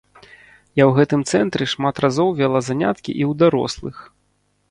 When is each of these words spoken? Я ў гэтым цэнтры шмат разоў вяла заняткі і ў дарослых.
Я 0.19 0.23
ў 0.85 0.91
гэтым 0.99 1.21
цэнтры 1.33 1.67
шмат 1.75 1.95
разоў 2.05 2.33
вяла 2.41 2.59
заняткі 2.69 3.11
і 3.21 3.27
ў 3.29 3.31
дарослых. 3.45 3.95